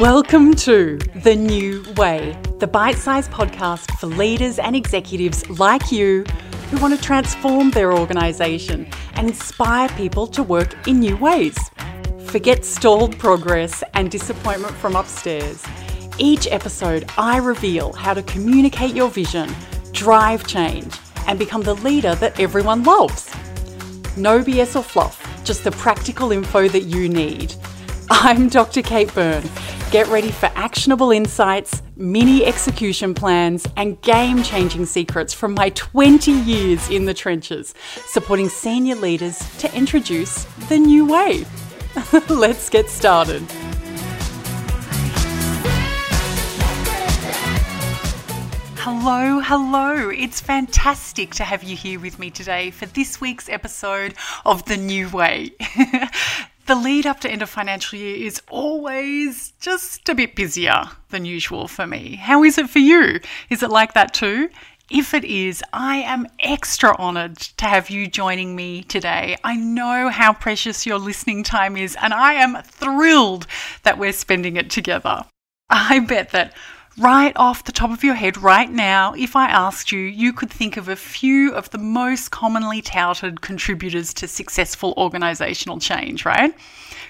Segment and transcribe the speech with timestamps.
[0.00, 6.24] Welcome to The New Way, the bite sized podcast for leaders and executives like you
[6.68, 11.56] who want to transform their organisation and inspire people to work in new ways.
[12.24, 15.64] Forget stalled progress and disappointment from upstairs.
[16.18, 19.54] Each episode, I reveal how to communicate your vision,
[19.92, 20.92] drive change,
[21.28, 23.32] and become the leader that everyone loves.
[24.16, 27.54] No BS or fluff, just the practical info that you need.
[28.10, 28.82] I'm Dr.
[28.82, 29.48] Kate Byrne
[29.94, 36.32] Get ready for actionable insights, mini execution plans, and game changing secrets from my 20
[36.32, 41.46] years in the trenches, supporting senior leaders to introduce the new way.
[42.28, 43.42] Let's get started.
[48.78, 50.10] Hello, hello.
[50.10, 54.76] It's fantastic to have you here with me today for this week's episode of The
[54.76, 55.52] New Way.
[56.66, 61.24] the lead up to end of financial year is always just a bit busier than
[61.24, 62.16] usual for me.
[62.16, 63.20] How is it for you?
[63.50, 64.48] Is it like that too?
[64.90, 69.36] If it is, I am extra honoured to have you joining me today.
[69.42, 73.46] I know how precious your listening time is, and I am thrilled
[73.82, 75.24] that we're spending it together.
[75.70, 76.52] I bet that
[76.98, 80.50] right off the top of your head right now, if I asked you, you could
[80.50, 86.54] think of a few of the most commonly touted contributors to successful organizational change, right?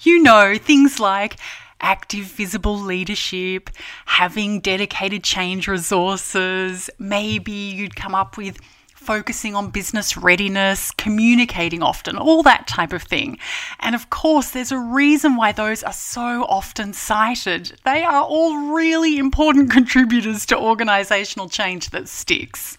[0.00, 1.36] You know, things like
[1.80, 3.70] active visible leadership,
[4.06, 8.58] having dedicated change resources, maybe you'd come up with
[9.06, 13.38] focusing on business readiness, communicating often, all that type of thing.
[13.80, 17.78] And of course, there's a reason why those are so often cited.
[17.84, 22.76] They are all really important contributors to organisational change that sticks.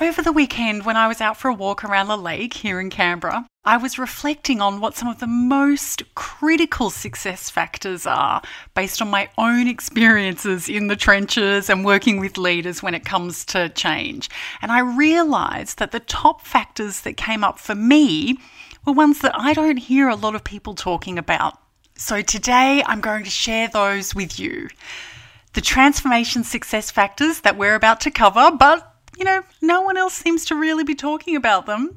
[0.00, 2.88] Over the weekend, when I was out for a walk around the lake here in
[2.88, 8.40] Canberra, I was reflecting on what some of the most critical success factors are
[8.72, 13.44] based on my own experiences in the trenches and working with leaders when it comes
[13.44, 14.30] to change.
[14.62, 18.38] And I realised that the top factors that came up for me
[18.86, 21.58] were ones that I don't hear a lot of people talking about.
[21.94, 24.68] So today I'm going to share those with you.
[25.52, 30.14] The transformation success factors that we're about to cover, but you know, no one else
[30.14, 31.92] seems to really be talking about them.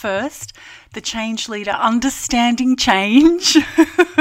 [0.00, 0.54] First,
[0.94, 3.58] the change leader understanding change.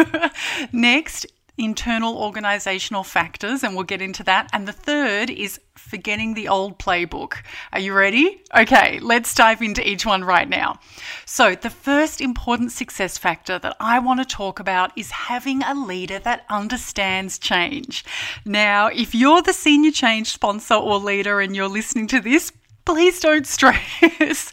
[0.73, 1.25] Next,
[1.57, 4.49] internal organizational factors, and we'll get into that.
[4.51, 7.35] And the third is forgetting the old playbook.
[7.71, 8.41] Are you ready?
[8.53, 10.81] Okay, let's dive into each one right now.
[11.25, 15.73] So, the first important success factor that I want to talk about is having a
[15.73, 18.03] leader that understands change.
[18.43, 22.51] Now, if you're the senior change sponsor or leader and you're listening to this,
[22.83, 24.51] please don't stress.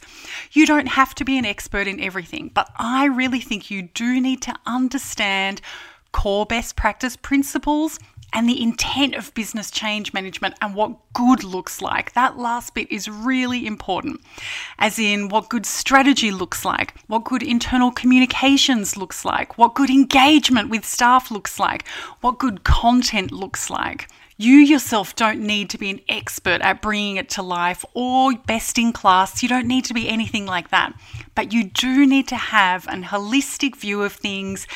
[0.52, 4.20] You don't have to be an expert in everything, but I really think you do
[4.20, 5.60] need to understand
[6.12, 7.98] core best practice principles
[8.32, 12.12] and the intent of business change management and what good looks like.
[12.12, 14.20] That last bit is really important,
[14.78, 19.90] as in what good strategy looks like, what good internal communications looks like, what good
[19.90, 21.86] engagement with staff looks like,
[22.20, 24.08] what good content looks like.
[24.38, 28.76] You yourself don't need to be an expert at bringing it to life or best
[28.76, 29.42] in class.
[29.42, 30.92] You don't need to be anything like that.
[31.34, 34.66] But you do need to have an holistic view of things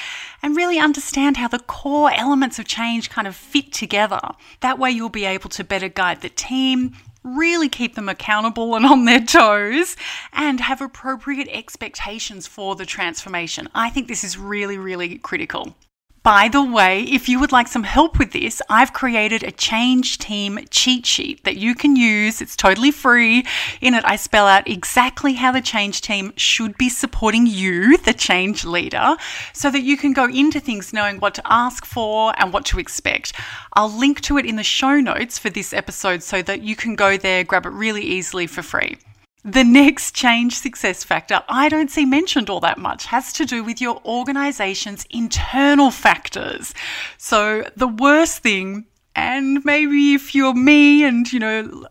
[0.43, 4.21] and really understand how the core elements of change kind of fit together.
[4.61, 8.87] That way, you'll be able to better guide the team, really keep them accountable and
[8.87, 9.95] on their toes,
[10.33, 13.69] and have appropriate expectations for the transformation.
[13.75, 15.77] I think this is really, really critical.
[16.23, 20.19] By the way, if you would like some help with this, I've created a change
[20.19, 22.43] team cheat sheet that you can use.
[22.43, 23.47] It's totally free.
[23.81, 28.13] In it, I spell out exactly how the change team should be supporting you, the
[28.13, 29.17] change leader,
[29.55, 32.79] so that you can go into things knowing what to ask for and what to
[32.79, 33.33] expect.
[33.73, 36.97] I'll link to it in the show notes for this episode so that you can
[36.97, 38.99] go there, grab it really easily for free.
[39.45, 43.65] The next change success factor I don't see mentioned all that much has to do
[43.65, 46.75] with your organization's internal factors.
[47.17, 48.85] So, the worst thing,
[49.17, 51.87] and maybe if you're me and you know,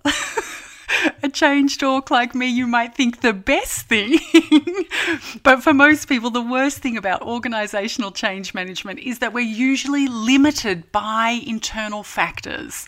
[1.23, 4.19] a change talk like me, you might think the best thing.
[5.43, 10.07] but for most people, the worst thing about organizational change management is that we're usually
[10.07, 12.87] limited by internal factors.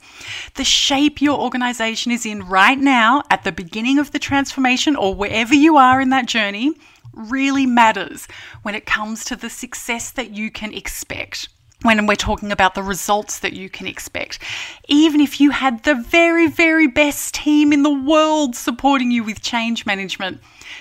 [0.55, 5.13] The shape your organization is in right now, at the beginning of the transformation, or
[5.13, 6.73] wherever you are in that journey,
[7.13, 8.27] really matters
[8.61, 11.49] when it comes to the success that you can expect.
[11.83, 14.39] When we're talking about the results that you can expect.
[14.87, 19.41] Even if you had the very, very best team in the world supporting you with
[19.41, 20.39] change management,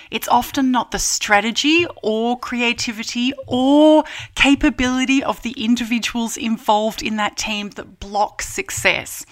[0.09, 4.03] it's often not the strategy or creativity or
[4.35, 9.25] capability of the individuals involved in that team that blocks success.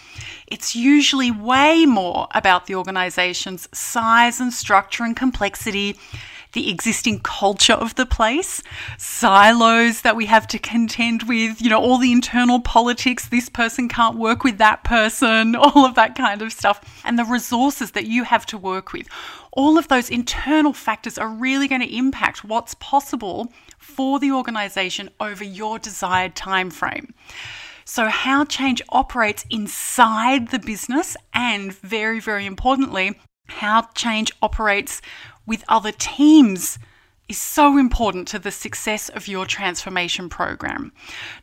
[0.48, 5.98] It's usually way more about the organization's size and structure and complexity
[6.54, 8.63] the existing culture of the place,
[8.98, 13.88] silos that we have to contend with, you know, all the internal politics, this person
[13.88, 18.07] can't work with that person, all of that kind of stuff, and the resources that
[18.07, 19.07] you have to work with.
[19.51, 25.10] All of those internal factors are really going to impact what's possible for the organization
[25.19, 27.13] over your desired time frame.
[27.86, 35.02] So, how change operates inside the business, and very, very importantly, how change operates
[35.50, 36.78] with other teams
[37.28, 40.92] is so important to the success of your transformation program.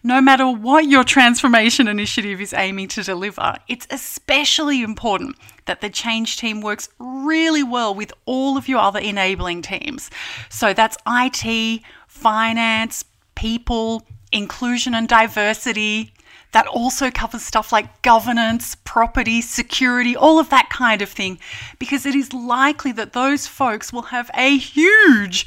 [0.02, 5.36] No matter what your transformation initiative is aiming to deliver, it's especially important
[5.66, 10.08] that the change team works really well with all of your other enabling teams.
[10.50, 13.04] So that's IT, finance,
[13.34, 16.12] people, inclusion and diversity,
[16.52, 21.38] that also covers stuff like governance, property, security, all of that kind of thing,
[21.78, 25.46] because it is likely that those folks will have a huge,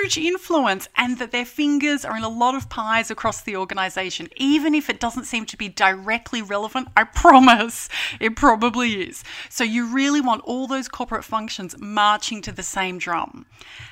[0.00, 4.28] huge influence and that their fingers are in a lot of pies across the organization.
[4.36, 7.88] Even if it doesn't seem to be directly relevant, I promise
[8.18, 9.22] it probably is.
[9.48, 13.46] So you really want all those corporate functions marching to the same drum.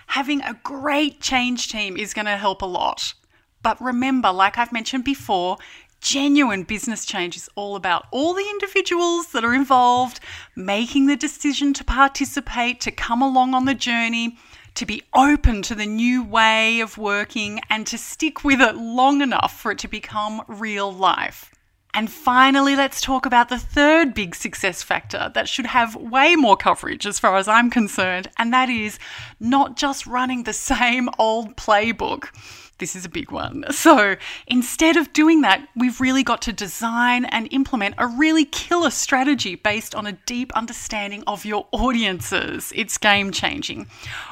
[0.09, 3.15] Having a great change team is going to help a lot.
[3.63, 5.59] But remember, like I've mentioned before,
[6.01, 10.21] Genuine business change is all about all the individuals that are involved
[10.55, 14.39] making the decision to participate, to come along on the journey,
[14.75, 19.21] to be open to the new way of working, and to stick with it long
[19.21, 21.51] enough for it to become real life.
[21.95, 26.57] And finally, let's talk about the third big success factor that should have way more
[26.57, 29.01] coverage as far as I'm concerned, and that is
[29.41, 32.29] not just running the same old playbook.
[32.79, 33.65] This is a big one.
[33.79, 34.17] So
[34.49, 39.55] instead of doing that, we've really got to design and implement a really killer strategy
[39.55, 42.73] based on a deep understanding of your audiences.
[42.75, 43.87] It's game changing.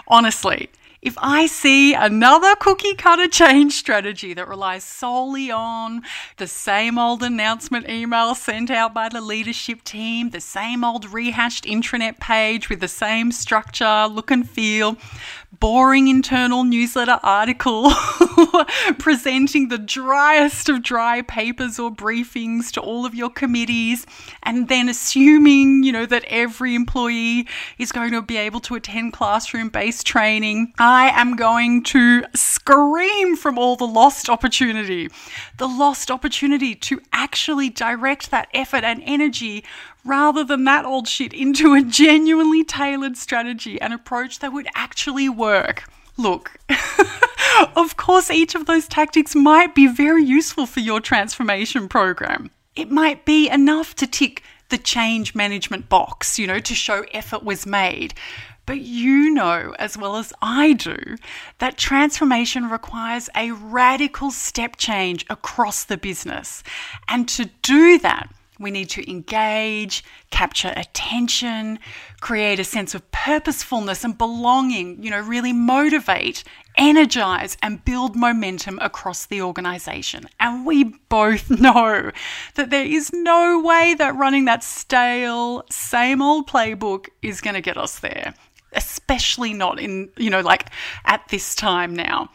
[0.08, 0.69] Honestly,
[1.06, 6.02] if I see another cookie cutter change strategy that relies solely on
[6.38, 11.64] the same old announcement email sent out by the leadership team, the same old rehashed
[11.64, 14.96] intranet page with the same structure, look and feel,
[15.61, 17.91] boring internal newsletter article
[18.99, 24.06] presenting the driest of dry papers or briefings to all of your committees
[24.43, 27.47] and then assuming you know that every employee
[27.79, 33.37] is going to be able to attend classroom based training i am going to scream
[33.37, 35.08] from all the lost opportunity.
[35.58, 39.64] The lost opportunity to actually direct that effort and energy
[40.06, 45.29] rather than that old shit into a genuinely tailored strategy and approach that would actually
[45.29, 45.85] work.
[46.17, 46.58] Look,
[47.76, 52.50] of course, each of those tactics might be very useful for your transformation program.
[52.75, 57.44] It might be enough to tick the change management box, you know, to show effort
[57.44, 58.14] was made.
[58.67, 61.17] But you know as well as I do
[61.58, 66.64] that transformation requires a radical step change across the business.
[67.08, 71.79] And to do that, we need to engage, capture attention,
[72.20, 76.43] create a sense of purposefulness and belonging, you know, really motivate,
[76.79, 80.29] energize, and build momentum across the organization.
[80.41, 82.10] And we both know
[82.55, 87.60] that there is no way that running that stale, same old playbook is going to
[87.60, 88.34] get us there,
[88.72, 90.70] especially not in, you know, like
[91.05, 92.31] at this time now.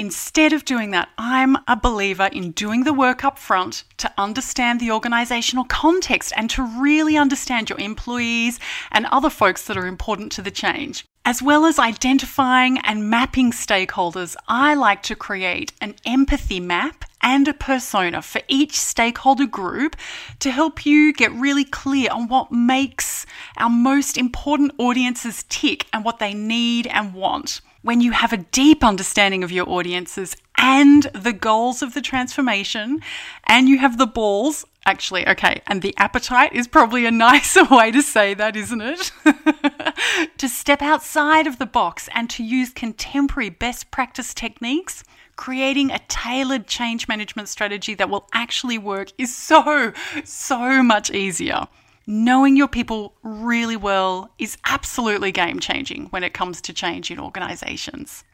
[0.00, 4.80] Instead of doing that, I'm a believer in doing the work up front to understand
[4.80, 8.58] the organizational context and to really understand your employees
[8.90, 11.04] and other folks that are important to the change.
[11.26, 17.46] As well as identifying and mapping stakeholders, I like to create an empathy map and
[17.46, 19.96] a persona for each stakeholder group
[20.38, 23.26] to help you get really clear on what makes
[23.58, 28.38] our most important audiences tick and what they need and want when you have a
[28.38, 33.00] deep understanding of your audiences and the goals of the transformation,
[33.44, 37.90] and you have the balls, actually, okay, and the appetite is probably a nicer way
[37.90, 39.12] to say that, isn't it?
[40.38, 45.02] to step outside of the box and to use contemporary best practice techniques.
[45.36, 51.66] Creating a tailored change management strategy that will actually work is so, so much easier
[52.10, 57.20] knowing your people really well is absolutely game changing when it comes to change in
[57.20, 58.24] organizations.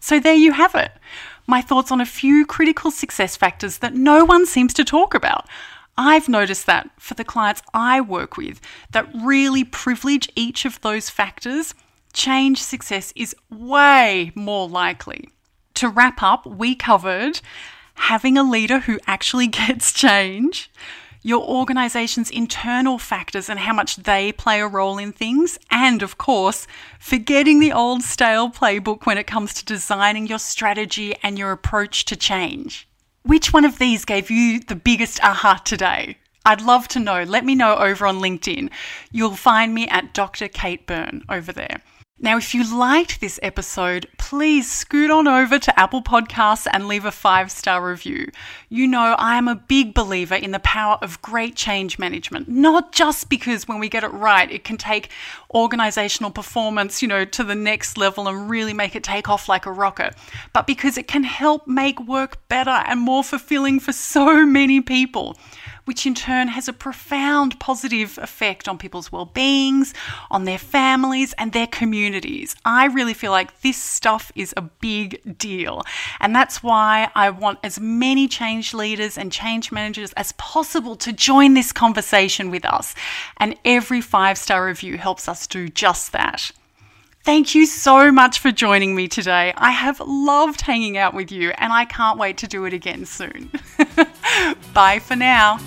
[0.00, 0.90] So there you have it.
[1.46, 5.46] My thoughts on a few critical success factors that no one seems to talk about.
[5.96, 11.08] I've noticed that for the clients I work with that really privilege each of those
[11.08, 11.74] factors,
[12.12, 15.28] change success is way more likely.
[15.74, 17.40] To wrap up, we covered
[17.94, 20.72] having a leader who actually gets change,
[21.22, 26.18] your organization's internal factors and how much they play a role in things, and of
[26.18, 26.66] course,
[26.98, 32.04] forgetting the old stale playbook when it comes to designing your strategy and your approach
[32.06, 32.88] to change.
[33.22, 36.16] Which one of these gave you the biggest aha today?
[36.44, 37.22] I'd love to know.
[37.22, 38.70] Let me know over on LinkedIn.
[39.12, 40.48] You'll find me at Dr.
[40.48, 41.82] Kate Byrne over there.
[42.22, 47.06] Now, if you liked this episode, please scoot on over to Apple Podcasts and leave
[47.06, 48.28] a five star review.
[48.68, 52.92] You know, I am a big believer in the power of great change management, not
[52.92, 55.08] just because when we get it right, it can take
[55.54, 59.64] organizational performance, you know, to the next level and really make it take off like
[59.64, 60.14] a rocket,
[60.52, 65.38] but because it can help make work better and more fulfilling for so many people
[65.90, 69.92] which in turn has a profound positive effect on people's well-beings,
[70.30, 72.54] on their families and their communities.
[72.64, 75.82] I really feel like this stuff is a big deal.
[76.20, 81.12] And that's why I want as many change leaders and change managers as possible to
[81.12, 82.94] join this conversation with us.
[83.38, 86.52] And every five-star review helps us do just that.
[87.22, 89.52] Thank you so much for joining me today.
[89.56, 93.04] I have loved hanging out with you and I can't wait to do it again
[93.04, 93.50] soon.
[94.72, 95.58] Bye for now.